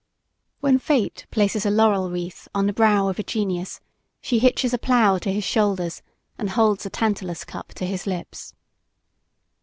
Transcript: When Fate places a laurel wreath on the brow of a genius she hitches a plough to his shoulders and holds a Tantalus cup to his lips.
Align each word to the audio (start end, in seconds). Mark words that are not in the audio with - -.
When 0.61 0.79
Fate 0.79 1.27
places 1.29 1.63
a 1.63 1.69
laurel 1.69 2.09
wreath 2.09 2.47
on 2.55 2.65
the 2.65 2.73
brow 2.73 3.07
of 3.07 3.19
a 3.19 3.23
genius 3.23 3.81
she 4.19 4.39
hitches 4.39 4.73
a 4.73 4.79
plough 4.79 5.19
to 5.19 5.31
his 5.31 5.43
shoulders 5.43 6.01
and 6.39 6.49
holds 6.49 6.87
a 6.87 6.89
Tantalus 6.89 7.43
cup 7.43 7.67
to 7.75 7.85
his 7.85 8.07
lips. 8.07 8.55